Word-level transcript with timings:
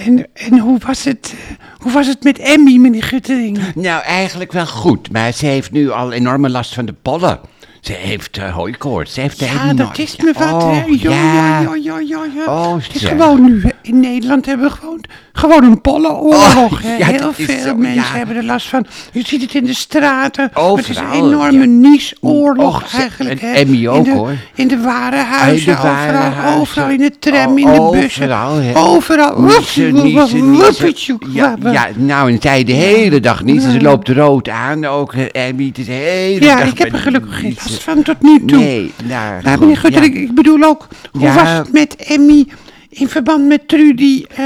en, 0.00 0.26
en 0.32 0.58
hoe, 0.58 0.78
was 0.86 1.04
het, 1.04 1.34
hoe 1.78 1.92
was 1.92 2.06
het 2.06 2.24
met 2.24 2.38
Emmy, 2.38 2.76
meneer 2.76 3.02
Guttering? 3.02 3.74
Nou, 3.74 4.02
eigenlijk 4.02 4.52
wel 4.52 4.66
goed, 4.66 5.12
maar 5.12 5.32
ze 5.32 5.46
heeft 5.46 5.70
nu 5.70 5.90
al 5.90 6.12
enorme 6.12 6.48
last 6.48 6.74
van 6.74 6.84
de 6.84 6.94
pollen. 7.02 7.40
Ze 7.80 7.92
heeft 7.92 8.38
uh, 8.38 8.54
hooikoorts. 8.54 9.14
Ze 9.14 9.20
heeft 9.20 9.40
er 9.40 9.46
Ja, 9.46 9.72
dat 9.74 9.98
is 9.98 10.16
me 10.16 10.32
wat. 10.38 10.52
Oh, 10.62 10.70
hè. 10.72 10.84
Ja, 10.86 11.10
ja. 11.10 11.60
ja, 11.60 11.74
ja, 11.82 11.98
ja, 11.98 12.24
ja. 12.36 12.44
Oh, 12.46 12.74
het 12.74 12.94
is 12.94 13.04
gewoon 13.04 13.44
nu, 13.44 13.62
in 13.82 14.00
Nederland 14.00 14.46
hebben 14.46 14.66
we 14.66 14.72
gewoon, 14.76 15.04
gewoon 15.32 15.64
een 15.64 15.80
pollenoorlog. 15.80 16.56
Oh, 16.56 16.98
ja, 16.98 17.06
Heel 17.06 17.32
veel 17.32 17.58
zo, 17.64 17.74
mensen 17.74 18.02
ja. 18.02 18.16
hebben 18.16 18.36
er 18.36 18.44
last 18.44 18.68
van. 18.68 18.86
Je 19.12 19.22
ziet 19.26 19.42
het 19.42 19.54
in 19.54 19.64
de 19.64 19.74
straten. 19.74 20.50
Overal, 20.54 20.76
het 20.76 20.88
is 20.88 20.96
een 20.96 21.10
enorme 21.12 21.58
ja. 21.58 21.64
niesoorlog 21.64 22.94
eigenlijk. 22.94 23.40
en 23.40 23.48
hè. 23.48 23.54
Emmy 23.54 23.86
in 23.86 24.02
de, 24.02 24.10
hoor. 24.10 24.32
In 24.54 24.68
de 24.68 24.80
warenhuizen, 24.80 25.72
In 25.72 25.78
de 25.82 25.88
overal, 25.88 26.60
overal 26.60 26.88
in 26.90 26.98
de 26.98 27.12
tram, 27.18 27.52
Oh, 27.52 27.58
in 27.58 27.66
de 27.66 27.98
bussen. 28.00 28.36
overal. 28.38 28.86
Overal. 28.86 29.40
Niezen, 29.40 30.50
niezen, 30.50 31.18
Ja, 31.32 31.56
ja, 31.72 31.88
nou, 31.96 32.32
en 32.32 32.38
zij 32.40 32.64
de 32.64 32.72
hele 32.72 33.20
dag 33.20 33.44
niet. 33.44 33.62
Ze 33.62 33.80
loopt 33.80 34.08
rood 34.08 34.48
aan 34.48 34.84
ook, 34.84 35.12
eh, 35.12 35.48
Emmy. 35.48 35.66
Het 35.66 35.78
is 35.78 35.86
de 35.86 35.92
hele 35.92 36.44
Ja, 36.44 36.58
dag 36.58 36.68
ik 36.68 36.78
heb 36.78 36.92
er 36.92 36.98
gelukkig 36.98 37.34
geen 37.34 37.44
niezen. 37.44 37.69
Last 37.70 37.82
van 37.82 38.02
tot 38.02 38.22
nu 38.22 38.44
toe. 38.44 38.58
Nee, 38.58 38.92
nou, 39.04 39.42
Maar 39.42 39.58
meneer 39.58 39.76
Guttering, 39.76 40.14
ja. 40.14 40.20
ik 40.20 40.34
bedoel 40.34 40.62
ook, 40.64 40.88
hoe 41.12 41.20
Ja. 41.22 41.34
was 41.34 41.48
het 41.48 41.72
met 41.72 41.96
Emmy 41.96 42.46
in 42.90 43.08
verband 43.08 43.46
met 43.46 43.68
Trudy? 43.68 44.24
eh, 44.36 44.44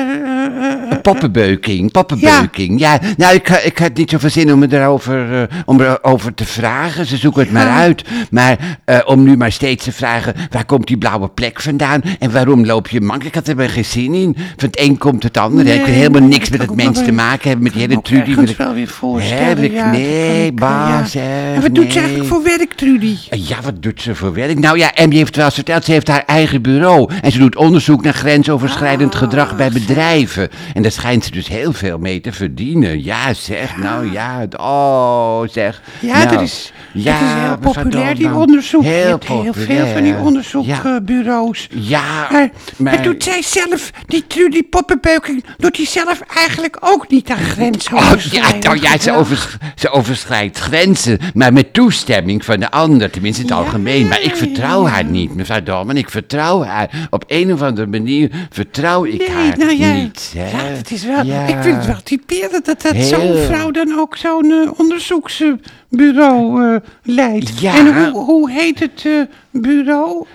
Poppenbeuking, 1.02 1.90
poppenbeuking. 1.92 2.80
Ja, 2.80 2.98
nou, 3.16 3.34
ik, 3.34 3.48
ik 3.48 3.78
had 3.78 3.94
niet 3.96 4.10
zoveel 4.10 4.30
zin 4.30 4.52
om 4.52 4.58
me 4.58 4.66
daarover 4.66 5.40
eh, 5.50 5.58
om 5.64 5.80
erover 5.80 6.34
te 6.34 6.44
vragen. 6.44 7.06
Ze 7.06 7.16
zoeken 7.16 7.42
het 7.42 7.52
maar 7.52 7.68
uit. 7.68 8.04
Maar 8.30 8.78
om 9.06 9.22
nu 9.22 9.36
maar 9.36 9.52
steeds 9.52 9.84
te 9.84 9.92
vragen, 9.92 10.34
waar 10.50 10.64
komt 10.64 10.86
die 10.86 10.98
blauwe 10.98 11.28
plek 11.28 11.60
vandaan? 11.60 12.02
En 12.18 12.32
waarom 12.32 12.64
loop 12.66 12.88
je 12.88 13.00
mank? 13.00 13.24
Ik 13.24 13.34
had 13.34 13.48
er 13.48 13.56
maar 13.56 13.68
geen 13.68 13.84
zin 13.84 14.14
in. 14.14 14.34
Van 14.56 14.68
het 14.68 14.80
een 14.80 14.98
komt 14.98 15.22
het 15.22 15.36
ander. 15.36 15.64
Nee, 15.64 15.78
ik 15.78 15.84
wil 15.84 15.94
helemaal 15.94 16.28
niks 16.28 16.48
met 16.50 16.58
het 16.58 16.68
kan 16.68 16.76
mens 16.76 16.98
ik 16.98 17.04
te 17.04 17.12
maken 17.12 17.48
hebben. 17.48 17.62
Met 17.62 17.72
die 17.72 17.80
kan 17.86 17.90
hele 17.90 18.02
Trudy. 18.02 18.24
wil 18.24 18.32
ergens 18.32 18.50
ik- 18.50 18.56
wel 18.56 18.74
weer 18.74 18.88
voorstellen. 18.88 19.44
Heb 19.46 19.58
ik- 19.58 19.72
ja, 19.72 19.90
nee, 19.90 20.36
kan 20.36 20.46
ik, 20.46 20.54
baas, 20.56 21.12
ja. 21.12 21.22
En 21.54 21.60
wat 21.62 21.74
doet 21.74 21.92
ze 21.92 21.98
eigenlijk 21.98 22.28
voor 22.28 22.42
werk, 22.42 22.72
Trudy? 22.72 23.16
Ja, 23.30 23.56
wat 23.62 23.82
doet 23.82 24.02
ze 24.02 24.14
voor 24.14 24.32
werk? 24.34 24.58
Nou 24.58 24.78
ja, 24.78 24.92
Emmy 24.94 25.16
heeft 25.16 25.36
wel 25.36 25.44
eens 25.44 25.54
verteld, 25.54 25.84
ze 25.84 25.92
heeft 25.92 26.08
haar 26.08 26.22
eigen 26.26 26.62
bureau. 26.62 27.10
En 27.22 27.32
ze 27.32 27.38
doet 27.38 27.56
onderzoek 27.56 28.02
naar 28.02 28.14
grensoverschrijdend 28.34 29.14
gedrag 29.14 29.56
bij 29.56 29.70
bedrijven. 29.70 30.48
En 30.74 30.82
daar 30.82 30.90
schijnt 30.90 31.24
ze 31.24 31.30
dus 31.30 31.48
heel 31.48 31.72
veel 31.72 31.98
mee 31.98 32.20
te 32.20 32.32
verdienen. 32.32 33.04
Ja, 33.04 33.34
zeg, 33.34 33.76
nou 33.76 34.12
ja, 34.12 34.38
het- 34.38 34.58
oh, 34.58 35.40
zeg. 35.50 35.82
Ja, 36.00 36.16
nou, 36.16 36.28
dat 36.28 36.40
is, 36.40 36.72
dat 36.92 37.02
is 37.14 37.20
heel 37.20 37.58
populair, 37.72 38.14
die 38.14 38.32
onderzoek. 38.34 38.82
Je 38.82 38.88
Heel 38.88 39.06
hebt 39.10 39.28
heel 39.28 39.52
veel 39.52 39.86
van 39.86 40.02
die 40.02 40.16
onderzoekbureaus. 40.16 41.68
Ja, 41.70 42.28
Maar, 42.76 43.02
doet 43.02 43.22
zij 43.24 43.42
zelf, 43.42 43.90
die 44.06 44.24
Trudy 44.26 44.62
Poppenbeuking, 44.62 45.44
doet 45.56 45.74
die 45.76 45.86
zelf 45.86 46.20
eigenlijk 46.36 46.76
ook 46.80 47.08
niet 47.10 47.30
aan 47.30 47.36
Oh, 47.38 47.44
grensoverschrijdend 47.44 48.62
ja, 48.62 48.68
nou 48.70 48.82
ja, 48.82 48.90
ze, 48.90 48.96
gedrag? 48.98 49.16
overs- 49.16 49.56
ze 49.74 49.90
overschrijdt 49.90 50.58
grenzen, 50.58 51.18
maar 51.34 51.52
met 51.52 51.72
toestemming 51.72 52.44
van 52.44 52.60
de 52.60 52.70
ander, 52.70 53.10
tenminste 53.10 53.42
in 53.42 53.48
het 53.48 53.56
Ja, 53.58 53.62
algemeen. 53.64 54.08
Maar 54.08 54.20
ik 54.20 54.36
vertrouw 54.36 54.84
ja. 54.86 54.90
haar 54.92 55.04
niet, 55.04 55.34
mevrouw 55.34 55.62
Dolman, 55.62 55.96
ik 55.96 56.10
vertrouw 56.10 56.62
haar. 56.64 56.90
Op 57.10 57.24
een 57.26 57.52
of 57.52 57.62
andere 57.62 57.86
manier 57.86 58.23
vertrouw 58.50 59.04
ik 59.04 59.18
Nee, 59.18 59.30
haar 59.30 59.58
nou 59.58 59.76
ja, 59.78 59.92
niet. 59.92 60.32
Hè? 60.36 60.50
ja, 60.50 60.64
het 60.76 60.90
is 60.90 61.04
wel, 61.04 61.24
Ja. 61.24 61.46
ik 61.46 61.56
vind 61.62 61.76
het 61.76 61.86
wel 61.86 62.02
typerend 62.02 62.64
dat, 62.64 62.82
dat 62.82 62.92
Heel. 62.92 63.04
zo'n 63.06 63.36
vrouw 63.36 63.70
dan 63.70 63.98
ook 63.98 64.16
zo'n 64.16 64.50
eh, 64.50 64.70
onderzoeksbureau 64.80 66.64
eh, 66.74 66.80
leidt. 67.02 67.60
Ja. 67.60 67.76
En 67.78 67.94
hoe, 68.10 68.24
hoe 68.24 68.50
heet 68.50 68.78
het 68.80 69.02
eh, 69.06 69.12
bureau? 69.50 70.26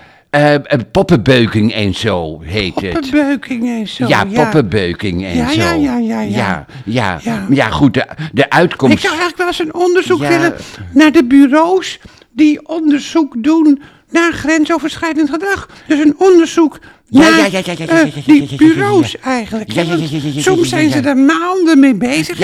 Poppenbeuking 0.92 1.72
en 1.72 1.94
zo 1.94 2.40
heet 2.40 2.80
het. 2.80 2.92
Poppenbeuking 2.92 3.68
en 3.68 3.88
zo. 3.88 4.06
ja, 4.06 4.24
poppenbeuking 4.24 5.24
en 5.24 5.36
Ja, 5.36 5.48
zo. 5.50 5.60
ja, 5.60 5.72
ja, 5.72 5.96
ja, 5.98 6.20
ja. 6.20 6.28
Ja, 6.28 6.66
ja, 6.84 7.20
Ja. 7.22 7.46
ja, 7.50 7.68
goed, 7.70 7.94
de, 7.94 8.06
de 8.32 8.50
uitkomst... 8.50 8.94
Ik 8.94 9.00
zou 9.00 9.12
eigenlijk 9.18 9.38
wel 9.38 9.46
eens 9.46 9.58
een 9.58 9.74
onderzoek 9.86 10.18
willen 10.20 10.54
naar 10.92 11.12
de 11.12 11.24
bureaus 11.24 11.98
die 12.32 12.68
onderzoek 12.68 13.34
doen 13.42 13.82
naar 14.10 14.32
grensoverschrijdend 14.32 15.30
gedrag. 15.30 15.68
Dus 15.86 15.98
een 15.98 16.14
onderzoek 16.18 16.78
Ja, 17.12 17.28
ja, 17.28 17.46
ja, 17.50 17.60
ja, 17.64 17.72
ja, 17.78 17.86
eh, 17.86 18.04
die 18.26 18.56
bureaus 18.56 19.16
eigenlijk. 19.18 19.72
Soms 20.42 20.68
zijn 20.68 20.90
ze 20.90 21.00
er 21.00 21.16
maanden 21.16 21.78
mee 21.80 21.94
bezig. 21.94 22.38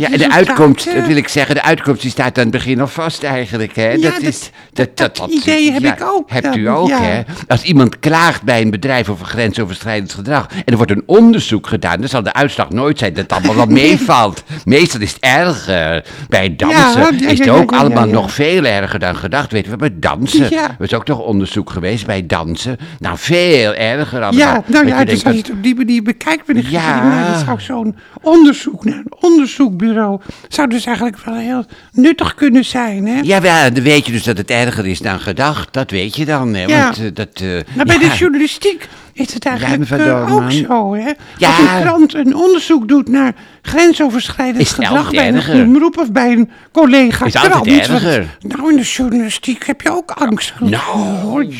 Ja, 0.00 0.10
en 0.10 0.18
de 0.18 0.30
uitkomst, 0.30 0.86
eh, 0.86 0.94
dat 0.94 1.06
wil 1.06 1.16
ik 1.16 1.28
zeggen, 1.28 1.54
de 1.54 1.62
uitkomst 1.62 2.02
die 2.02 2.10
staat 2.10 2.36
aan 2.38 2.42
het 2.42 2.52
begin 2.52 2.80
al 2.80 2.86
vast 2.86 3.22
eigenlijk, 3.22 3.76
hè? 3.76 3.98
Dat, 3.98 4.20
is, 4.20 4.50
dat- 4.72 4.96
dat 4.96 5.18
idee 5.30 5.72
heb 5.72 5.82
ik 5.84 6.02
ook 6.02 6.30
Hebt 6.30 6.56
u 6.56 6.68
ook, 6.68 6.90
hè? 6.90 7.20
Als 7.48 7.62
iemand 7.62 7.98
klaagt 7.98 8.42
bij 8.42 8.60
een 8.60 8.70
bedrijf 8.70 9.08
over 9.08 9.26
grensoverschrijdend 9.26 10.12
gedrag 10.12 10.46
en 10.50 10.62
er 10.64 10.76
wordt 10.76 10.90
een 10.92 11.02
onderzoek 11.06 11.66
gedaan, 11.66 12.00
dan 12.00 12.08
zal 12.08 12.22
de 12.22 12.32
uitslag 12.32 12.70
nooit 12.70 12.98
zijn 12.98 13.12
dat 13.12 13.22
het 13.22 13.32
allemaal 13.32 13.54
wel 13.56 13.66
meevalt. 13.66 14.42
Meestal 14.64 15.00
is 15.00 15.12
het 15.12 15.20
erger. 15.22 16.04
Bij 16.28 16.56
dansen 16.56 17.20
is 17.28 17.38
het 17.38 17.48
ook 17.48 17.72
allemaal 17.72 18.06
nog 18.06 18.32
veel 18.32 18.64
erger 18.64 18.98
dan 18.98 19.16
gedacht. 19.16 19.52
Weten 19.52 19.70
we, 19.70 19.76
bij 19.76 19.90
dansen. 19.94 20.52
Er 20.52 20.74
is 20.84 20.94
ook 20.94 21.04
toch 21.04 21.18
onderzoek 21.20 21.70
geweest 21.70 22.06
bij 22.06 22.26
dansen. 22.26 22.76
Nou, 22.98 23.16
veel 23.18 23.73
erger. 23.74 24.34
Ja, 24.34 24.62
nou 24.66 24.86
ja, 24.86 25.04
dus 25.04 25.06
denkt 25.06 25.24
als 25.24 25.34
je 25.34 25.40
het 25.40 25.50
op 25.50 25.62
die 25.62 25.74
manier 25.74 26.02
bekijkt, 26.02 26.46
ben 26.46 26.56
ik 26.56 26.66
Ja. 26.68 27.08
nou, 27.08 27.32
dat 27.32 27.44
zou 27.44 27.60
zo'n 27.60 27.96
onderzoek 28.22 28.84
naar 28.84 28.98
een 28.98 29.12
onderzoekbureau, 29.20 30.20
zou 30.48 30.68
dus 30.68 30.86
eigenlijk 30.86 31.18
wel 31.24 31.34
heel 31.34 31.64
nuttig 31.92 32.34
kunnen 32.34 32.64
zijn, 32.64 33.06
hè? 33.06 33.20
Ja, 33.22 33.40
wel, 33.40 33.72
dan 33.72 33.82
weet 33.82 34.06
je 34.06 34.12
dus 34.12 34.22
dat 34.24 34.38
het 34.38 34.50
erger 34.50 34.86
is 34.86 34.98
dan 34.98 35.20
gedacht. 35.20 35.72
Dat 35.72 35.90
weet 35.90 36.16
je 36.16 36.24
dan, 36.24 36.54
hè? 36.54 36.64
Ja. 36.64 36.82
Want, 36.84 36.98
eh, 36.98 37.04
dat, 37.14 37.40
Maar 37.76 37.84
bij 37.86 37.98
ja. 38.00 38.08
de 38.08 38.16
journalistiek 38.16 38.88
is 39.14 39.34
het 39.34 39.44
eigenlijk 39.46 39.90
eh, 39.90 40.34
ook 40.34 40.50
zo, 40.50 40.94
hè? 40.94 41.10
Ja. 41.36 41.48
Als 41.48 41.58
een 41.58 41.80
krant 41.80 42.14
een 42.14 42.34
onderzoek 42.36 42.88
doet 42.88 43.08
naar 43.08 43.32
grensoverschrijdend 43.62 44.58
Is 44.60 44.72
gedrag 44.72 45.10
bij 45.10 45.28
een 45.28 45.62
omroep 45.66 45.98
of 45.98 46.12
bij 46.12 46.32
een 46.32 46.50
collega 46.72 47.24
Is 47.24 47.36
altijd 47.36 47.80
krant. 47.86 48.02
want-. 48.02 48.26
Nou, 48.56 48.70
in 48.70 48.76
de 48.76 48.82
journalistiek 48.82 49.66
heb 49.66 49.80
je 49.80 49.90
ook 49.90 50.10
angst. 50.10 50.52
Nou, 50.60 50.82
hoor, 51.22 51.44
ja, 51.44 51.50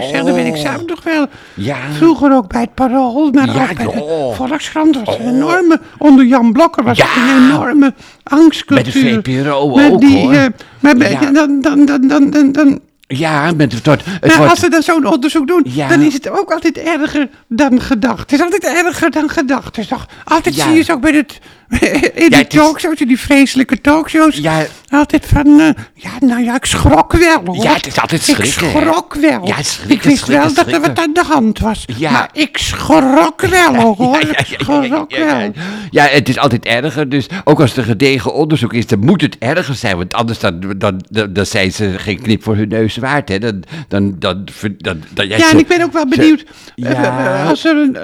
zeg, 0.00 0.22
dat 0.24 0.34
weet 0.34 0.46
ik 0.46 0.56
zelf 0.56 0.86
nog 0.86 1.02
wel. 1.02 1.26
Ja. 1.54 1.76
Vroeger 1.96 2.32
ook 2.34 2.48
bij 2.48 2.60
het 2.60 2.74
Parool, 2.74 3.30
maar 3.30 3.46
Ja, 3.46 3.52
ook 3.62 3.74
bij 3.76 3.86
de 3.86 3.92
joh. 3.92 4.34
Volkskrant 4.34 5.04
was 5.04 5.18
een 5.18 5.28
enorme, 5.34 5.80
onder 5.98 6.24
Jan 6.26 6.52
Blokker 6.52 6.84
was 6.84 6.96
Ja. 6.96 7.04
het 7.08 7.16
een 7.16 7.44
enorme 7.50 7.94
angstcultuur. 8.22 9.02
Bij 9.22 9.22
de 9.22 9.42
VPRO 9.42 9.80
ook, 9.90 10.00
die, 10.00 10.18
hoor. 10.18 10.32
eh, 10.32 10.44
maar 10.80 10.96
bij- 10.96 11.18
dan, 11.32 11.60
dan, 11.60 11.84
dan, 11.86 12.08
dan, 12.08 12.30
dan, 12.30 12.52
dan 12.52 12.80
Ja, 13.08 13.52
met 13.56 13.72
het 13.72 13.86
wordt... 13.86 14.02
Het 14.04 14.20
nou, 14.24 14.36
wordt 14.36 14.50
als 14.50 14.60
ze 14.60 14.68
dan 14.70 14.82
zo'n 14.82 15.06
onderzoek 15.06 15.46
doen, 15.46 15.62
Ja. 15.68 15.88
dan 15.88 16.00
is 16.00 16.12
het 16.12 16.28
ook 16.28 16.50
altijd 16.52 16.78
erger 16.78 17.28
dan 17.48 17.80
gedacht. 17.80 18.20
Het 18.20 18.32
is 18.32 18.40
altijd 18.40 18.64
erger 18.64 19.10
dan 19.10 19.28
gedacht. 19.30 19.74
Dus 19.74 19.86
toch, 19.86 20.06
altijd 20.24 20.54
Ja. 20.56 20.64
zie 20.64 20.74
je 20.74 20.82
ze 20.82 20.92
ook 20.92 21.00
bij 21.00 21.12
het, 21.12 21.38
in 21.68 21.78
Ja, 21.80 22.10
die 22.28 22.38
het 22.38 22.52
is- 22.52 22.58
talkshows, 22.60 23.00
in 23.00 23.06
die 23.08 23.20
vreselijke 23.20 23.80
talkshows. 23.80 24.36
Ja. 24.36 24.66
Altijd 24.90 25.26
van, 25.26 25.60
eh, 25.60 25.68
ja, 25.94 26.10
nou 26.20 26.42
ja, 26.44 26.54
ik 26.54 26.64
schrok 26.64 27.12
wel 27.12 27.40
hoor. 27.44 27.62
Ja, 27.64 27.72
het 27.74 27.86
is 27.86 28.00
altijd 28.00 28.28
Ik 28.28 28.34
schrikken, 28.34 28.72
hè? 28.72 28.80
schrok 28.80 29.14
wel. 29.14 29.46
Ja, 29.46 29.62
schrikken, 29.62 29.96
ik 29.96 30.02
wist 30.02 30.18
schrikken, 30.24 30.44
wel 30.46 30.54
dat 30.54 30.72
er 30.74 30.80
wat 30.80 30.98
aan 30.98 31.12
de 31.12 31.24
hand 31.28 31.58
was. 31.58 31.84
Ja. 31.96 32.10
Maar 32.10 32.28
ik 32.32 32.58
schrok 32.58 33.40
wel 33.40 33.74
hoor. 33.94 34.10
Ja, 34.10 34.18
ja, 34.20 34.38
Ik 34.38 34.46
ja, 34.48 34.56
schrok 34.58 35.10
wel. 35.16 35.52
Ja, 35.90 36.04
het 36.06 36.28
is 36.28 36.38
altijd 36.38 36.64
erger. 36.64 37.08
Dus 37.08 37.26
ook 37.44 37.60
als 37.60 37.76
er 37.76 37.84
gedegen 37.84 38.34
onderzoek 38.34 38.72
is, 38.72 38.86
dan 38.86 38.98
moet 38.98 39.20
het 39.20 39.36
erger 39.38 39.74
zijn. 39.74 39.96
Want 39.96 40.14
anders 40.14 40.38
dan, 40.38 40.60
dan, 40.76 41.02
dan, 41.10 41.32
dan 41.32 41.46
zijn 41.46 41.72
ze 41.72 41.94
geen 41.98 42.22
knip 42.22 42.42
voor 42.42 42.56
hun 42.56 42.68
neus 42.68 42.96
waard. 42.96 43.28
Hè. 43.28 43.38
Dan, 43.38 43.62
dan, 43.88 44.14
dan, 44.18 44.44
dan, 44.78 45.02
dan, 45.14 45.28
Ja, 45.28 45.50
en 45.50 45.58
ik 45.58 45.66
ben 45.66 45.82
ook 45.82 45.92
wel 45.92 46.06
benieuwd 46.08 46.44
Ja. 46.74 46.88
eh, 46.88 47.40
eh, 47.40 47.48
als, 47.48 47.64
er 47.64 47.76
een, 47.76 47.96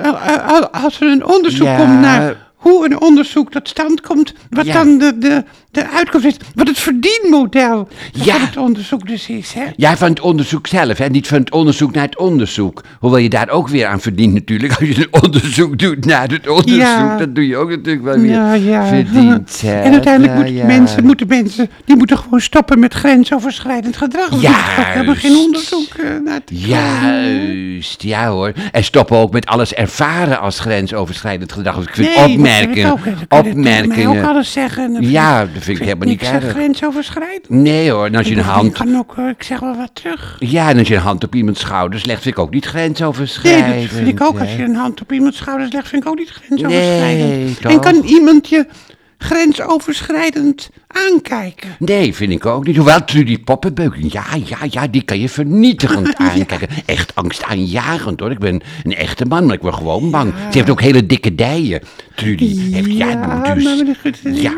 als 0.73 1.01
er 1.01 1.07
een 1.09 1.27
onderzoek 1.27 1.77
komt 1.77 2.01
naar 2.01 2.37
hoe 2.63 2.85
een 2.85 3.01
onderzoek 3.01 3.51
tot 3.51 3.69
stand 3.69 4.01
komt, 4.01 4.33
wat 4.51 4.67
Ja. 4.67 4.73
dan 4.73 4.99
de, 4.99 5.19
de, 5.19 5.45
de 5.71 5.89
uitkomst 5.89 6.27
is, 6.27 6.37
wat 6.55 6.67
het 6.69 6.79
verdienmodel 6.79 7.89
Ja. 8.13 8.33
van 8.33 8.41
het 8.47 8.57
onderzoek 8.57 9.07
dus 9.07 9.29
is. 9.29 9.53
Hè? 9.53 9.63
Ja, 9.77 9.97
van 9.97 10.09
het 10.09 10.21
onderzoek 10.21 10.67
zelf, 10.67 10.99
hè? 10.99 11.07
niet 11.09 11.27
van 11.27 11.39
het 11.39 11.51
onderzoek 11.51 11.93
naar 11.95 12.05
het 12.05 12.19
onderzoek. 12.19 12.83
Hoewel 13.01 13.19
je 13.19 13.29
daar 13.29 13.49
ook 13.49 13.69
weer 13.69 13.87
aan 13.87 14.01
verdient 14.01 14.33
natuurlijk. 14.35 14.73
Als 14.81 14.89
je 14.89 14.97
een 15.13 15.23
onderzoek 15.23 15.79
doet 15.79 16.05
naar 16.05 16.29
het 16.29 16.49
onderzoek, 16.49 16.81
Ja. 16.81 17.17
dan 17.17 17.33
doe 17.35 17.47
je 17.47 17.57
ook 17.57 17.69
natuurlijk 17.71 18.05
wel 18.05 18.19
weer 18.19 18.31
Ja, 18.33 18.53
ja. 18.55 18.87
verdient. 18.87 19.61
hè. 19.65 19.81
En 19.83 19.93
uiteindelijk 19.93 20.33
Ja, 20.33 20.39
moeten, 20.39 20.55
ja. 20.55 20.67
mensen, 20.67 21.05
moeten 21.05 21.27
mensen, 21.27 21.71
die 21.85 21.97
moeten 21.97 22.19
gewoon 22.19 22.41
stoppen 22.41 22.79
met 22.79 22.95
grensoverschrijdend 22.95 23.97
gedrag. 23.97 24.29
Die 24.29 24.49
hebben 24.51 25.17
geen 25.17 25.37
onderzoek 25.37 25.89
eh, 25.95 26.11
naar 26.25 26.45
te 26.45 26.55
Juist, 26.59 28.03
ja 28.03 28.29
hoor. 28.29 28.53
En 28.73 28.85
stoppen 28.85 29.17
ook 29.17 29.33
met 29.33 29.47
alles 29.47 29.75
ervaren 29.75 30.41
als 30.41 30.59
grensoverschrijdend 30.61 31.53
gedrag. 31.53 31.77
Dus 31.77 31.85
ik 31.87 31.95
vind 31.95 32.09
Nee, 32.09 32.17
ik 32.61 32.69
opmerkingen, 32.69 32.91
ook. 33.31 33.39
Opmerkingen. 33.47 34.25
alles 34.25 34.53
zeggen. 34.53 34.97
Ja, 35.01 35.41
ik- 35.43 35.55
dat 35.55 35.63
vind 35.63 35.79
ik 35.79 35.85
helemaal 35.85 36.09
niet 36.09 36.23
erg. 36.23 36.49
grensoverschrijdend. 36.51 37.49
Nee 37.49 37.91
hoor, 37.91 38.07
en 38.07 38.15
als 38.15 38.27
je 38.27 38.33
een 38.33 38.39
Ik 38.39 38.45
hand... 38.45 38.73
kan 38.73 38.97
ook, 38.97 39.17
ik 39.17 39.43
zeg 39.43 39.61
wel 39.61 39.77
wat 39.77 39.91
terug. 39.93 40.37
Ja, 40.39 40.69
en 40.69 40.79
als 40.79 40.89
je 40.89 40.95
een 40.95 41.01
hand 41.01 41.25
op 41.25 41.35
iemands 41.35 41.61
schouders 41.61 42.05
legt, 42.05 42.23
vind 42.23 42.35
ik 42.35 42.41
ook 42.41 42.51
niet 42.51 42.65
Nee, 42.65 42.73
grensoverschrijdend. 42.73 43.81
dat 43.83 43.91
vind 43.99 44.09
ik 44.09 44.21
ook. 44.23 44.41
Als 44.41 44.55
je 44.55 44.63
een 44.63 44.75
hand 44.75 45.01
op 45.01 45.13
iemands 45.13 45.37
schouders 45.37 45.73
legt, 45.73 45.89
vind 45.89 46.03
ik 46.03 46.09
ook 46.09 46.19
niet 46.19 46.31
grensoverschrijdend. 46.31 47.63
Nee, 47.63 47.73
en 47.75 47.81
kan 47.81 47.95
iemand 48.05 48.49
je 48.49 48.67
grensoverschrijdend 49.23 50.71
aankijken. 50.87 51.77
Nee, 51.79 52.15
vind 52.15 52.33
ik 52.33 52.47
ook 52.47 52.67
niet. 52.67 52.77
Hoewel 52.77 53.05
Trudy 53.05 53.39
Poppenbeuken, 53.39 54.09
ja, 54.09 54.25
ja, 54.45 54.59
ja, 54.71 54.87
die 54.87 55.03
kan 55.03 55.21
je 55.21 55.29
vernietigend 55.29 56.17
aankijken. 56.31 56.69
ja. 56.71 56.83
Echt 56.87 57.15
angstaanjagend 57.15 58.21
hoor. 58.21 58.31
Ik 58.31 58.39
ben 58.39 58.61
een 58.83 58.95
echte 58.95 59.25
man, 59.25 59.47
maar 59.47 59.55
ik 59.55 59.61
word 59.61 59.75
gewoon 59.75 60.11
bang. 60.11 60.33
Ze 60.51 60.59
heeft 60.59 60.71
ook 60.71 60.81
hele 60.81 61.07
dikke 61.07 61.35
dijen. 61.35 61.83
Trudy 62.15 62.73
heeft, 62.73 62.93
ja, 62.93 63.09
ja 63.09 63.55
dus... 63.55 63.65
Maar 63.65 63.97
goed, 64.03 64.19
ja. 64.23 64.53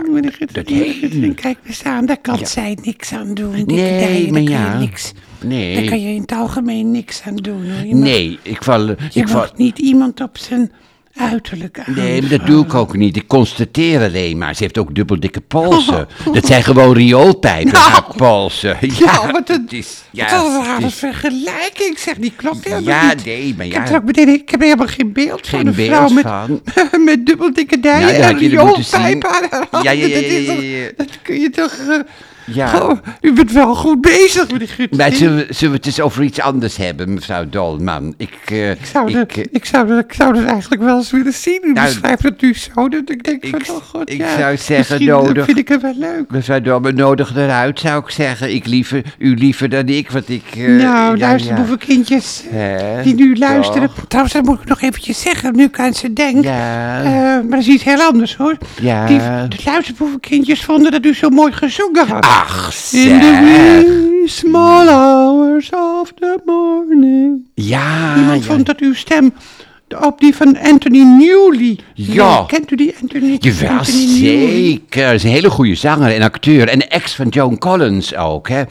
Kijk 1.34 1.58
we 1.62 1.72
staan. 1.72 2.06
daar 2.06 2.20
kan 2.20 2.46
zij 2.46 2.78
niks 2.82 3.12
aan 3.12 3.34
doen. 3.34 3.52
Dikke 3.52 3.72
nee, 3.72 3.99
dijen, 3.99 4.32
maar 4.32 4.44
daar 4.44 4.70
kan 4.70 4.81
niks... 4.81 5.12
Nee. 5.40 5.75
Daar 5.75 5.84
kan 5.84 6.00
je 6.00 6.14
in 6.14 6.20
het 6.20 6.32
algemeen 6.32 6.90
niks 6.90 7.22
aan 7.22 7.37
doen. 7.37 7.70
Hoor. 7.70 7.94
Nee, 7.94 8.38
ik 8.43 8.62
val... 8.62 8.88
Ik 9.12 9.28
val, 9.28 9.46
niet 9.56 9.78
iemand 9.78 10.20
op 10.20 10.38
zijn 10.38 10.72
uiterlijk. 11.16 11.87
Nee, 11.87 12.20
dat 12.20 12.46
doe 12.46 12.64
ik 12.64 12.75
ook 12.75 12.96
niet. 12.96 13.16
Ik 13.16 13.26
constateer 13.26 14.02
alleen 14.02 14.38
maar. 14.38 14.55
Ze 14.55 14.62
heeft 14.62 14.78
ook 14.78 14.94
dubbel 14.94 15.20
dikke 15.20 15.40
polsen. 15.40 15.93
Oh. 16.26 16.34
Dat 16.34 16.46
zijn 16.46 16.62
gewoon 16.62 16.94
rioolpijpen, 16.94 17.72
nou. 17.72 17.90
haar 17.90 18.05
polsen. 18.16 18.76
Ja, 18.81 18.88
ja 18.99 19.31
wat 19.31 19.58
is, 19.69 20.02
ja, 20.11 20.31
wat 20.31 20.46
een 20.46 20.64
rare 20.64 20.90
vergelijking. 20.90 21.90
Ik 21.90 21.99
zeg, 21.99 22.14
die 22.14 22.32
klopt 22.37 22.64
helemaal 22.64 22.94
ja, 22.94 23.14
niet. 23.14 23.25
nee, 23.25 23.55
maar 23.56 23.66
ja. 23.66 23.72
Ik 23.72 23.78
heb, 23.78 23.88
er 23.88 23.96
ook 23.96 24.05
meteen, 24.05 24.28
ik 24.28 24.50
heb 24.50 24.61
helemaal 24.61 24.87
geen 24.87 25.12
beeld 25.12 25.49
van 25.49 25.66
een 25.66 25.75
vrouw 25.75 26.08
met, 26.08 26.25
met 27.05 27.26
dubbel 27.26 27.52
dikke 27.52 27.76
nou 27.76 28.00
dijen 28.00 28.22
en 28.22 28.38
rioolpijpen 28.38 29.31
aan 29.31 29.46
haar. 29.50 29.82
Ja, 29.82 29.90
ja, 29.90 30.06
ja, 30.06 30.90
Dat 30.96 31.08
kun 31.22 31.40
je 31.40 31.50
toch... 31.50 31.72
Eh, 31.72 31.99
ja. 32.46 32.81
Oh, 32.82 32.99
u 33.20 33.32
bent 33.32 33.52
wel 33.52 33.75
goed 33.75 34.00
bezig. 34.00 34.46
Maar 34.96 35.12
zullen 35.12 35.37
we, 35.37 35.46
zullen 35.55 35.75
het 35.75 35.87
eens 35.87 36.00
over 36.00 36.23
iets 36.23 36.41
anders 36.41 36.76
hebben, 36.76 37.14
mevrouw 37.14 37.49
Dolman? 37.49 38.14
Ik, 38.17 38.38
uh, 38.52 38.70
ik, 38.70 38.87
zou 38.93 39.08
ik, 39.08 39.14
dat, 39.52 39.67
zou 39.67 39.99
ik 39.99 40.12
zou 40.12 40.44
eigenlijk 40.46 40.82
wel 40.82 40.96
eens 40.96 41.11
willen 41.11 41.32
zien. 41.32 41.61
U 41.62 41.73
nou, 41.73 41.87
beschrijft 41.87 42.23
het 42.23 42.41
nu 42.41 42.55
zo 42.55 42.88
dat 42.88 43.11
ik 43.11 43.25
denk 43.25 43.46
van, 43.46 43.76
oh 43.76 43.82
god, 43.82 44.11
Ik 44.11 44.19
ja, 44.19 44.38
zou 44.38 44.56
zeggen, 44.56 45.05
nodig. 45.05 45.26
nodig... 45.26 45.44
vind 45.44 45.58
ik 45.58 45.69
het 45.69 45.82
wel 45.82 45.94
leuk. 45.96 46.31
Mevrouw 46.31 46.61
Dolman, 46.61 46.94
nodig 46.94 47.37
eruit, 47.37 47.81
zou 47.81 48.02
ik 48.02 48.11
zeggen. 48.11 48.55
Ik 48.55 48.67
liever, 48.67 49.02
u 49.19 49.35
liever 49.35 49.69
dan 49.69 49.87
ik, 49.87 50.11
want 50.11 50.29
ik... 50.29 50.44
Eh, 50.56 50.67
nou, 50.67 51.19
luisterboevenkindjes 51.19 52.43
die 53.02 53.14
nu 53.14 53.37
luisteren. 53.37 53.91
Trouwens, 54.08 54.35
dat 54.35 54.44
moet 54.44 54.61
ik 54.61 54.69
nog 54.69 54.81
eventjes 54.81 55.20
zeggen, 55.20 55.56
nu 55.56 55.64
ik 55.64 55.79
aan 55.79 55.94
ze 55.94 56.12
denk. 56.12 56.44
Maar 56.44 57.44
dat 57.50 57.61
is 57.61 57.69
iets 57.69 57.85
heel 57.85 58.00
anders, 58.00 58.37
hoor. 58.37 58.56
Die, 58.81 59.19
de 59.49 59.58
luisterboevenkindjes 59.64 60.64
vonden 60.64 60.91
dat 60.91 61.05
u 61.05 61.14
zo 61.14 61.29
mooi 61.29 61.52
gezongen 61.52 62.08
had. 62.08 62.33
In 62.92 63.20
the 63.20 63.40
wee 63.42 64.28
small 64.28 64.88
hours 64.88 65.70
of 65.70 66.12
the 66.19 66.38
morning. 66.44 67.46
Ja. 67.54 68.16
Iemand 68.16 68.44
vond 68.44 68.66
dat 68.66 68.81
uw 68.81 68.94
stem 68.94 69.32
op 70.00 70.20
die 70.20 70.34
van 70.34 70.58
Anthony 70.60 71.02
Newley. 71.02 71.78
Ja. 71.94 72.44
Kent 72.46 72.70
u 72.70 72.76
die 72.76 72.94
Anthony? 73.02 73.38
Newley 73.40 73.69
Anthony 73.69 74.06
zeker. 74.06 75.04
Hij 75.04 75.14
is 75.14 75.22
een 75.22 75.31
hele 75.31 75.50
goede 75.50 75.75
zanger 75.75 76.14
en 76.14 76.22
acteur. 76.22 76.69
En 76.69 76.90
ex 76.90 77.14
van 77.14 77.28
Joan 77.28 77.58
Collins 77.58 78.16
ook, 78.16 78.48
hè. 78.48 78.62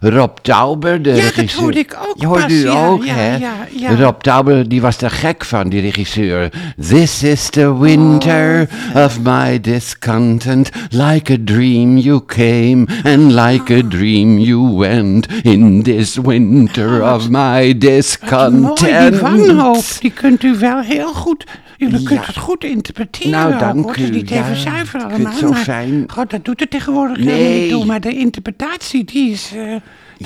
Rob 0.00 0.36
Tauber, 0.42 1.02
de 1.02 1.10
Ja, 1.10 1.14
regisseur. 1.16 1.46
dat 1.46 1.54
hoorde 1.54 1.78
ik 1.78 1.96
ook 2.08 2.14
Je 2.16 2.26
hoorde 2.26 2.54
u 2.54 2.64
ja, 2.64 2.86
ook, 2.86 3.04
ja, 3.04 3.14
hè. 3.14 3.96
Rob 4.04 4.20
Tauber, 4.20 4.68
die 4.68 4.80
was 4.80 5.00
er 5.00 5.10
gek 5.10 5.44
van, 5.44 5.68
die 5.68 5.80
regisseur. 5.80 6.50
This 6.88 7.22
is 7.22 7.50
the 7.50 7.78
winter 7.78 8.68
oh. 8.94 9.04
of 9.04 9.18
my 9.22 9.60
discontent. 9.60 10.70
Like 10.90 11.32
a 11.32 11.36
dream 11.44 11.96
you 11.96 12.20
came 12.26 12.86
and 13.04 13.32
like 13.32 13.74
a 13.74 13.76
oh. 13.76 13.88
dream 13.90 14.38
you 14.38 14.76
went. 14.76 15.26
In 15.42 15.82
this 15.82 16.16
winter 16.16 17.02
oh, 17.02 17.14
of 17.14 17.28
my 17.28 17.78
discontent. 17.78 18.60
Mooi, 18.60 19.10
die 19.10 19.20
wanhoop, 19.20 19.84
die 20.00 20.10
kunt 20.10 20.42
u 20.42 20.56
wel 20.62 20.80
heel 20.80 21.14
goed. 21.14 21.46
Jullie 21.76 22.02
kunt 22.02 22.26
het 22.26 22.36
goed 22.36 22.64
interpreteren. 22.64 23.30
Nou, 23.30 23.58
dank 23.58 23.86
ook, 23.86 23.96
u. 23.96 24.00
Het 24.02 24.10
is 24.10 24.16
niet 24.16 24.30
even 24.30 24.56
zuiver 24.56 25.00
allemaal. 25.02 25.32
Het 25.32 25.40
zo 25.40 25.52
fijn. 25.52 26.04
God, 26.06 26.30
dat 26.30 26.44
doet 26.44 26.60
het 26.60 26.70
tegenwoordig 26.70 27.16
helemaal 27.16 27.50
niet 27.50 27.70
toe. 27.70 27.84
Maar 27.84 28.00
de 28.00 28.16
interpretatie, 28.16 29.04
die 29.04 29.30
is... 29.30 29.52
Eh, 29.54 29.76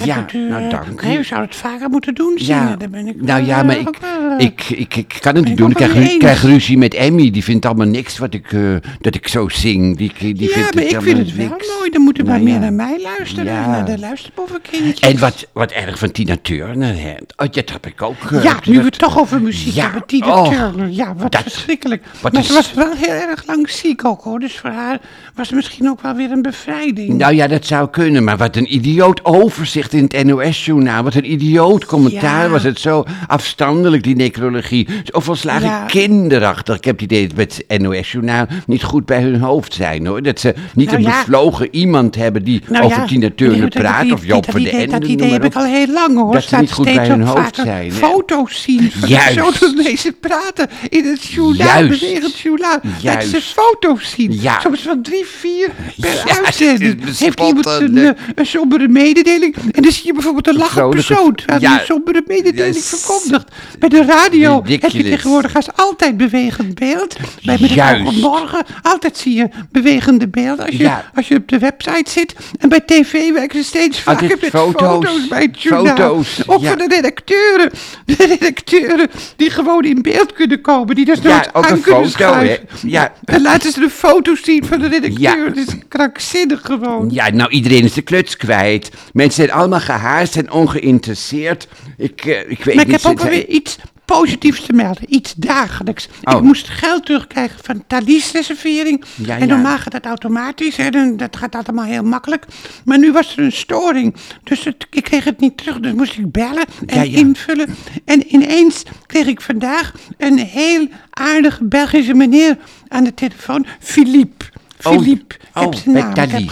ja, 0.04 0.26
nou 0.32 0.64
eh, 0.64 0.70
dank. 0.70 1.02
Nee, 1.02 1.19
u 1.19 1.25
zou 1.25 1.43
het 1.43 1.56
vaker 1.56 1.88
moeten 1.88 2.14
doen, 2.14 2.32
zingen. 2.37 2.78
Daar 2.78 2.90
ben 2.90 3.06
ik 3.06 3.22
nou 3.22 3.44
ja, 3.44 3.62
maar 3.62 3.76
eh, 3.76 3.81
ik, 3.81 3.98
eh, 4.02 4.46
ik, 4.46 4.64
ik, 4.70 4.96
ik, 4.96 5.16
kan 5.20 5.34
het 5.34 5.44
niet 5.44 5.56
doen. 5.56 5.70
Ik 5.70 5.76
krijg, 5.76 6.16
krijg, 6.16 6.43
ruzie 6.43 6.78
met 6.78 6.94
Emmy. 6.94 7.31
Die 7.31 7.44
vindt 7.44 7.66
allemaal 7.66 7.87
niks 7.87 8.19
wat 8.19 8.34
ik, 8.34 8.56
dat 9.00 9.14
ik 9.14 9.28
zo 9.28 9.48
zing. 9.48 9.96
Die, 9.96 10.12
die 10.19 10.50
ja, 10.50 10.69
maar 10.75 10.82
ik 10.82 11.00
vind 11.00 11.19
het 11.19 11.37
wel 11.37 11.48
mooi. 11.48 11.90
Dan 11.90 12.02
moeten 12.02 12.25
nou, 12.25 12.37
maar 12.37 12.50
meer 12.50 12.60
naar 12.60 12.72
mij 12.72 13.00
luisteren. 13.02 13.52
Ja. 13.52 13.66
Naar 13.66 13.84
de 13.84 13.98
luisterboevenkindjes. 13.98 15.00
En 15.00 15.19
wat, 15.19 15.46
wat 15.52 15.70
erg 15.70 15.98
van 15.98 16.10
Tina 16.10 16.37
Turner. 16.43 16.94
Hè. 17.00 17.14
Oh, 17.37 17.52
dat 17.52 17.70
heb 17.70 17.87
ik 17.87 18.02
ook. 18.02 18.16
Ja, 18.43 18.58
nu 18.64 18.78
we 18.78 18.84
het 18.84 18.98
toch 18.98 19.19
over 19.19 19.43
muziek 19.43 19.75
ja, 19.75 19.82
hebben. 19.82 20.06
Tina 20.06 20.43
oh, 20.43 20.48
Turner. 20.48 20.88
Ja, 20.88 21.14
wat 21.14 21.32
dat, 21.32 21.43
verschrikkelijk. 21.43 22.04
Wat 22.20 22.32
maar 22.32 22.40
is, 22.40 22.46
ze 22.46 22.54
was 22.54 22.72
wel 22.72 22.93
heel 22.96 23.28
erg 23.28 23.46
lang 23.46 23.70
ziek 23.70 24.04
ook 24.04 24.22
hoor. 24.22 24.38
Dus 24.38 24.58
voor 24.58 24.70
haar 24.70 25.00
was 25.34 25.46
het 25.46 25.56
misschien 25.56 25.88
ook 25.88 26.00
wel 26.00 26.14
weer 26.14 26.31
een 26.31 26.43
bevrijding. 26.43 27.19
Nou 27.19 27.34
ja, 27.34 27.46
dat 27.46 27.66
zou 27.66 27.90
kunnen. 27.90 28.25
Maar 28.25 28.37
wat 28.37 28.56
een 28.56 28.75
idioot 28.75 29.25
overzicht 29.25 29.86
in 29.93 30.03
het 30.09 30.25
NOS-journaal. 30.25 31.03
Wat 31.03 31.15
een 31.15 31.33
idioot 31.33 31.85
commentaar 31.85 32.50
was 32.50 32.62
het. 32.62 32.81
Zo 32.81 33.05
afstandelijk, 33.27 34.03
die 34.03 34.17
necrologie. 34.17 34.88
Of 35.11 35.25
volslagen 35.25 35.69
ja. 35.69 35.85
kinderachtig. 35.85 36.77
Ik 36.77 36.85
heb 36.85 36.94
het 37.00 37.05
idee 37.12 37.27
dat 37.27 37.37
met 37.37 37.65
het 37.67 37.81
NOS-journaal 37.81 38.47
niet 38.67 38.83
goed 38.83 39.06
bij 39.06 39.23
hun 39.23 39.41
hoofd 39.41 39.75
zijn 39.75 40.06
hoor. 40.06 40.23
Dat 40.23 40.41
ze 40.41 40.55
niet 40.75 40.91
nou, 40.91 41.05
een 41.05 41.61
ja. 41.61 41.67
iemand 41.71 42.15
hebben 42.15 42.44
die 42.44 42.62
nou 42.69 42.85
over 42.85 43.06
Tina 43.06 43.31
Turner 43.37 43.69
praat. 43.69 44.12
Of 44.12 44.27
Job 44.27 44.50
van 44.50 44.62
de 44.62 44.71
Ende. 44.71 44.99
Dat 44.99 45.09
idee 45.09 45.33
heb 45.33 45.44
ik 45.44 45.55
al 45.55 45.65
heel 45.65 45.93
lang 45.93 46.17
hoor. 46.17 46.32
Dat 46.32 46.43
ze 46.43 46.56
niet 46.56 46.73
goed 46.73 46.94
bij 46.94 47.09
hun 47.09 47.23
hoofd 47.23 47.56
zijn. 47.56 47.93
Foto's 47.93 48.62
zien. 48.62 48.91
Juist. 49.06 49.35
Zo 49.35 49.50
dat 49.61 49.75
mensen 49.85 50.19
praten 50.21 50.69
in 50.89 51.05
het 51.05 51.23
journaal. 51.23 51.82
juist. 51.82 52.39
journaal. 52.39 52.81
Dat 53.03 53.25
ze 53.25 53.41
foto's 53.41 54.11
zien. 54.11 54.41
Soms 54.62 54.81
van 54.81 55.03
drie, 55.03 55.25
vier 55.25 55.71
per 56.00 56.23
uitzending. 56.44 57.19
Heeft 57.19 57.41
iemand 57.41 57.67
een, 57.67 57.99
eh, 57.99 58.11
een 58.35 58.47
sombere 58.47 58.89
mededeling. 58.89 59.55
En 59.76 59.82
dan 59.82 59.93
zie 59.93 60.06
je 60.06 60.12
bijvoorbeeld 60.12 60.46
een 60.46 60.56
lachende 60.56 60.88
persoon. 60.88 61.34
Terwijl 61.34 61.61
ja, 61.61 61.76
die 61.76 61.84
sombere 61.87 62.23
mededeling 62.26 62.84
verkondigd. 62.84 63.50
Bij 63.78 63.88
de 63.88 64.05
radio 64.05 64.62
heb 64.64 64.90
je 64.90 65.02
tegenwoordig 65.02 65.56
als 65.56 65.69
altijd 65.75 66.17
bewegend 66.17 66.75
beeld. 66.75 67.17
Bij 67.44 67.58
Met 67.61 68.06
op 68.06 68.14
Morgen 68.14 68.64
altijd 68.82 69.17
zie 69.17 69.34
je 69.34 69.49
bewegende 69.70 70.28
beelden. 70.28 70.67
Als 70.67 70.76
je, 70.76 70.93
als 71.14 71.28
je 71.28 71.37
op 71.37 71.49
de 71.49 71.58
website 71.58 72.11
zit. 72.11 72.34
En 72.58 72.69
bij 72.69 72.81
tv 72.81 73.32
werken 73.32 73.58
ze 73.58 73.64
steeds 73.64 74.00
vaker 74.00 74.37
met 74.40 74.50
foto's, 74.50 74.82
foto's 74.82 75.28
bij 75.28 75.43
het. 75.43 75.58
Foto's, 75.58 76.43
ook 76.46 76.64
van 76.64 76.79
de 76.79 76.87
redacteuren. 76.88 77.70
De 78.05 78.26
redacteuren 78.38 79.08
die 79.37 79.50
gewoon 79.50 79.84
in 79.84 80.02
beeld 80.02 80.32
kunnen 80.32 80.61
komen. 80.61 80.94
Die 80.94 81.05
dus 81.05 81.20
nooit 81.20 81.52
aan 81.52 81.64
een 81.64 81.81
kunnen 81.81 82.11
foto, 82.11 82.46
Ja. 82.82 83.12
En 83.25 83.43
laten 83.43 83.72
ze 83.72 83.81
de 83.81 83.90
foto's 83.90 84.43
zien 84.43 84.64
van 84.64 84.79
de 84.79 84.88
redacteur. 84.88 85.55
Dat 85.55 85.67
is 85.67 85.75
krankzinnig 85.88 86.61
gewoon. 86.62 87.11
Ja, 87.12 87.31
nou 87.31 87.50
iedereen 87.50 87.84
is 87.84 87.93
de 87.93 88.02
kluts 88.02 88.37
kwijt. 88.37 88.90
Mensen 89.12 89.44
zijn 89.44 89.56
allemaal 89.56 89.81
gehaast 89.81 90.37
en 90.37 90.50
ongeïnteresseerd. 90.50 91.69
Ik, 91.96 92.25
uh, 92.25 92.51
ik 92.51 92.65
weet 92.65 92.75
maar 92.75 92.86
niet... 92.86 93.03
Maar 93.03 93.13
ik 93.13 93.19
heb 93.19 93.27
ook 93.27 93.31
weer 93.31 93.48
iets 93.48 93.79
positiefs 94.06 94.67
te 94.67 94.72
melden. 94.72 95.15
Iets 95.15 95.34
dagelijks. 95.34 96.08
Ik 96.20 96.34
oh. 96.34 96.41
moest 96.41 96.69
geld 96.69 97.06
terugkrijgen 97.06 97.58
van 97.63 97.84
Thalys 97.86 98.32
reservering. 98.32 99.05
En 99.27 99.48
normaal 99.48 99.79
gaat 99.79 99.93
dat 99.93 100.05
automatisch. 100.05 100.77
Hè, 100.77 101.17
dat 101.17 101.36
gaat 101.36 101.55
allemaal 101.55 101.84
heel 101.84 102.03
makkelijk. 102.03 102.44
Maar 102.84 102.98
nu 102.98 103.13
was 103.13 103.36
er 103.36 103.44
een 103.44 103.53
storing. 103.53 104.15
Dus 104.43 104.67
ik 104.67 105.03
kreeg 105.03 105.25
het 105.25 105.41
niet 105.41 105.56
terug. 105.56 105.81
Dus 105.81 105.93
moest 105.93 106.19
ik 106.19 106.32
bellen 106.32 106.65
en 106.86 107.05
invullen. 107.05 107.77
En 108.05 108.34
ineens 108.34 108.82
kreeg 109.06 109.27
ik 109.27 109.41
vandaag 109.41 109.93
een 110.19 110.39
heel 110.39 110.89
aardige 111.10 111.65
Belgische 111.65 112.15
meneer 112.15 112.58
aan 112.89 113.05
de 113.05 113.15
telefoon. 113.15 113.67
Philippe. 113.81 114.44
Oh, 114.83 114.93
Philippe. 114.93 115.37
Oh, 115.55 115.63
heb 115.63 115.75
zijn 115.75 115.95
naam. 115.95 116.39
Ik 116.39 116.51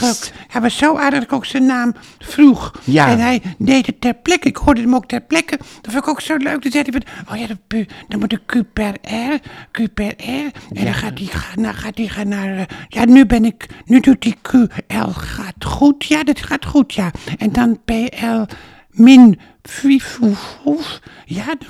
hij 0.48 0.60
was 0.60 0.76
zo 0.76 0.96
aardig 0.96 1.18
dat 1.18 1.22
ik 1.22 1.32
ook 1.32 1.44
zijn 1.44 1.66
naam 1.66 1.94
vroeg. 2.18 2.72
Ja. 2.84 3.08
En 3.08 3.18
hij 3.18 3.42
deed 3.58 3.86
het 3.86 4.00
ter 4.00 4.14
plekke. 4.14 4.48
Ik 4.48 4.56
hoorde 4.56 4.80
hem 4.80 4.94
ook 4.94 5.06
ter 5.06 5.20
plekke. 5.20 5.56
Dat 5.56 5.92
vond 5.92 6.04
ik 6.04 6.08
ook 6.08 6.20
zo 6.20 6.36
leuk. 6.36 6.62
Dan 6.62 6.72
zei 6.72 6.84
hij, 6.90 7.02
oh 7.30 7.36
ja, 7.36 7.46
dan, 7.46 7.86
dan 8.08 8.18
moet 8.18 8.32
ik 8.32 8.40
Q 8.46 8.62
per 8.72 8.94
R, 9.02 9.38
Q 9.70 9.94
per 9.94 10.14
R. 10.16 10.50
En 10.72 10.84
dan 10.84 10.94
gaat 10.94 11.18
hij 11.18 11.28
naar, 11.54 11.74
gaat 11.74 11.94
gaan 11.96 12.28
naar, 12.28 12.56
eh, 12.56 12.64
ja, 12.88 13.04
nu 13.04 13.26
ben 13.26 13.44
ik, 13.44 13.66
nu 13.84 14.00
doet 14.00 14.22
die 14.22 14.36
QL 14.42 15.10
gaat 15.12 15.64
goed. 15.64 16.04
Ja, 16.04 16.24
dat 16.24 16.40
gaat 16.40 16.64
goed, 16.64 16.94
ja. 16.94 17.10
En 17.38 17.52
dan 17.52 17.80
PL 17.84 18.44
min 18.94 19.40
vifufus, 19.62 21.00
ja, 21.24 21.54
de 21.58 21.66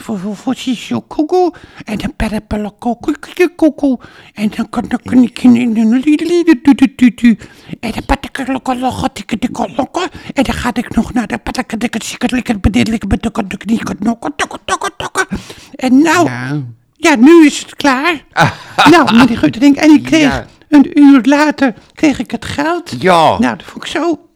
koeko, 1.07 1.50
en 1.85 2.02
een 2.02 2.16
koko 3.54 4.00
en 4.35 4.50
dan 4.57 4.69
kan 4.71 4.85
ik 4.90 5.12
niet 5.12 5.38
in 5.38 5.76
een 5.76 5.93
liedje, 5.93 7.37
en 7.81 7.93
dan 7.93 8.04
patakalokolokotiketikolokke, 8.07 10.11
en 10.35 10.43
dan 10.43 10.54
ga 10.54 10.75
ik 10.75 10.95
nog 10.95 11.12
naar 11.12 11.26
de 11.26 11.38
patakadikatsikatlikker, 11.38 12.61
bedidelijk, 12.61 13.09
bedokkadikatsikatlokkotokkotokke, 13.09 15.26
en 15.75 16.02
nou, 16.02 16.31
ja, 16.97 17.16
nu 17.16 17.47
is 17.47 17.59
het 17.59 17.75
klaar. 17.75 18.25
Nou, 18.90 19.16
meneer 19.16 19.76
en 19.76 19.90
ik 19.90 20.02
kreeg... 20.02 20.47
Een 20.69 20.99
uur 20.99 21.21
later 21.23 21.75
kreeg 21.93 22.19
ik 22.19 22.31
het 22.31 22.45
geld. 22.45 22.95
Ja. 22.99 23.38
Nou, 23.38 23.57
dat 23.57 23.66
vond 23.66 23.85
ik 23.85 23.90
zo 23.90 24.28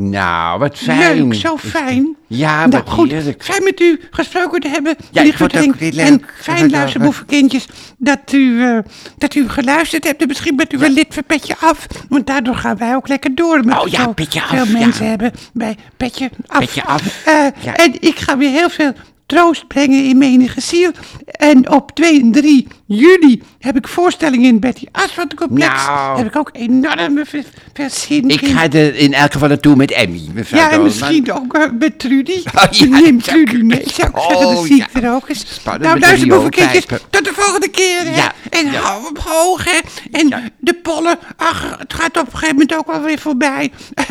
nou, 0.00 0.58
wat 0.58 0.78
fijn. 0.78 1.28
Leuk, 1.28 1.34
zo 1.34 1.56
fijn. 1.56 2.16
Ja, 2.26 2.66
nou 2.66 2.70
wat 2.70 2.88
goed, 2.94 3.10
heerlijk. 3.10 3.44
fijn 3.44 3.64
met 3.64 3.80
u 3.80 4.00
gesproken 4.10 4.60
te 4.60 4.68
hebben, 4.68 4.96
Ja, 5.10 5.22
meneer 5.22 5.98
En 5.98 6.22
fijn, 6.40 6.70
luisterboevenkindjes, 6.70 7.68
dat 7.98 8.32
u, 8.32 8.62
eh, 8.62 8.78
dat 9.18 9.34
u 9.34 9.48
geluisterd 9.48 10.04
hebt. 10.04 10.20
En 10.22 10.28
misschien 10.28 10.56
bent 10.56 10.72
u 10.72 10.78
wel 10.78 10.90
lid 10.90 11.14
van 11.14 11.24
Petje 11.24 11.54
Af, 11.60 11.86
want 12.08 12.26
daardoor 12.26 12.54
gaan 12.54 12.76
wij 12.76 12.94
ook 12.94 13.08
lekker 13.08 13.34
door. 13.34 13.64
Met 13.64 13.78
Oh 13.78 13.88
ja, 13.88 14.06
Petje 14.06 14.42
Af, 14.42 14.48
veel 14.48 14.64
ja. 14.66 14.78
mensen 14.78 15.08
hebben 15.08 15.32
bij 15.52 15.76
Petje 15.96 16.30
Af. 16.46 16.58
Petje 16.58 16.84
Af, 16.84 17.24
Eh. 17.24 17.46
En 17.84 17.94
ik 18.00 18.18
ga 18.18 18.36
weer 18.38 18.50
heel 18.50 18.70
veel 18.70 18.92
troost 19.28 19.66
brengen 19.66 20.04
in 20.04 20.18
menige 20.18 20.60
ziel. 20.60 20.90
En 21.26 21.70
op 21.70 21.90
2 21.94 22.20
en 22.20 22.32
3 22.32 22.66
juli 22.86 23.42
heb 23.58 23.76
ik 23.76 23.88
voorstellingen 23.88 24.46
in 24.48 24.60
Betty 24.60 24.84
Asphalt 24.92 25.34
Complex. 25.34 25.86
Nou. 25.86 26.16
Heb 26.18 26.26
ik 26.26 26.36
ook 26.36 26.50
enorme 26.52 27.24
veel, 27.24 27.42
veel 27.72 27.90
zin 27.90 28.28
Ik 28.28 28.40
in. 28.40 28.54
ga 28.54 28.62
er 28.70 28.94
in 28.94 29.12
elk 29.14 29.32
geval 29.32 29.48
naartoe 29.48 29.76
met 29.76 29.90
Emmy, 29.90 30.20
mevrouw 30.32 30.60
Ja, 30.60 30.70
en 30.70 30.82
misschien 30.82 31.32
ook 31.32 31.54
eh, 31.54 31.70
met 31.78 31.98
Trudy. 31.98 32.42
Oh, 32.54 32.64
ja, 32.70 32.86
Neem 32.86 33.14
dat 33.16 33.24
Trudy 33.24 33.56
mee, 33.56 33.82
zou 33.84 34.08
ik 34.08 34.16
zeggen. 34.16 34.18
Oh, 34.36 34.40
Dan 34.54 34.64
zie 34.64 34.76
ik 34.82 34.88
ja. 34.92 35.00
er 35.02 35.14
ook 35.14 35.28
eens. 35.28 35.44
Spannend 35.54 35.84
nou, 35.84 35.98
luister, 35.98 36.28
boevenkindjes. 36.28 36.84
Tot 37.10 37.24
de 37.24 37.32
volgende 37.34 37.68
keer, 37.68 38.00
hè. 38.04 38.16
Ja, 38.16 38.32
En 38.50 38.70
ja. 38.72 38.80
hou 38.80 39.06
op 39.08 39.18
hoog, 39.18 39.64
hè. 39.64 39.78
En 40.10 40.52
de 40.58 40.74
pollen, 40.74 41.18
ach, 41.36 41.76
het 41.78 41.94
gaat 41.94 42.16
op 42.16 42.26
een 42.26 42.32
gegeven 42.32 42.54
moment 42.54 42.74
ook 42.76 42.86
wel 42.86 43.02
weer 43.02 43.18
voorbij. 43.18 43.70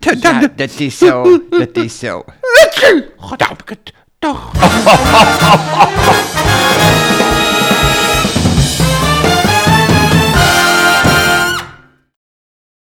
Ja, 0.00 0.14
dan- 0.14 0.48
dat 0.56 0.70
is 0.80 0.98
zo, 0.98 1.42
dat 1.50 1.76
is 1.76 1.98
zo. 1.98 2.24
God, 3.16 3.48
heb 3.48 3.62
ik 3.62 3.68
het 3.68 3.92
toch. 4.18 4.40